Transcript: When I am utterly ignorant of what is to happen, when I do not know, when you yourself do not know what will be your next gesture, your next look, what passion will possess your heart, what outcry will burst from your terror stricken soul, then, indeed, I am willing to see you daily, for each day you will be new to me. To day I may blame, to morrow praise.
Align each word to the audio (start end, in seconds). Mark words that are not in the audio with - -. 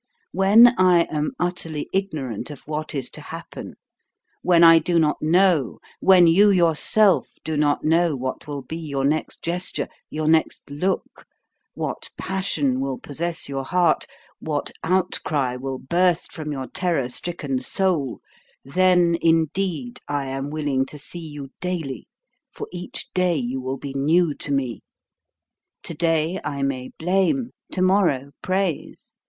When 0.31 0.69
I 0.79 1.01
am 1.11 1.33
utterly 1.39 1.87
ignorant 1.93 2.49
of 2.49 2.67
what 2.67 2.95
is 2.95 3.07
to 3.11 3.21
happen, 3.21 3.75
when 4.41 4.63
I 4.63 4.79
do 4.79 4.97
not 4.97 5.17
know, 5.21 5.77
when 5.99 6.25
you 6.25 6.49
yourself 6.49 7.35
do 7.43 7.55
not 7.55 7.83
know 7.83 8.15
what 8.15 8.47
will 8.47 8.63
be 8.63 8.77
your 8.79 9.05
next 9.05 9.43
gesture, 9.43 9.87
your 10.09 10.27
next 10.27 10.63
look, 10.71 11.27
what 11.75 12.09
passion 12.17 12.79
will 12.79 12.97
possess 12.97 13.47
your 13.47 13.63
heart, 13.63 14.07
what 14.39 14.71
outcry 14.83 15.55
will 15.55 15.77
burst 15.77 16.31
from 16.33 16.51
your 16.51 16.65
terror 16.65 17.07
stricken 17.07 17.59
soul, 17.61 18.21
then, 18.65 19.15
indeed, 19.21 19.99
I 20.07 20.29
am 20.29 20.49
willing 20.49 20.83
to 20.87 20.97
see 20.97 21.27
you 21.29 21.51
daily, 21.59 22.07
for 22.51 22.67
each 22.71 23.11
day 23.13 23.35
you 23.35 23.61
will 23.61 23.77
be 23.77 23.93
new 23.93 24.33
to 24.33 24.51
me. 24.51 24.81
To 25.83 25.93
day 25.93 26.39
I 26.43 26.63
may 26.63 26.89
blame, 26.97 27.51
to 27.73 27.83
morrow 27.83 28.31
praise. 28.41 29.13